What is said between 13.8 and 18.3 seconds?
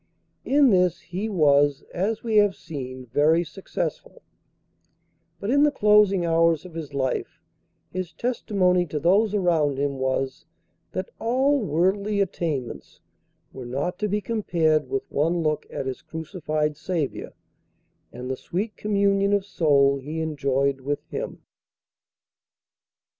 to be compared with one look at his crucified Saviour, and